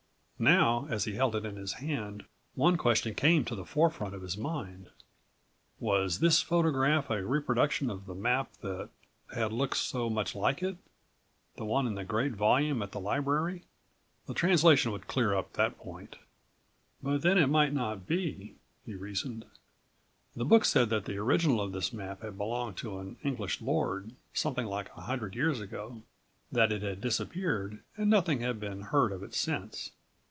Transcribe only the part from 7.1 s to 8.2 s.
a reproduction of the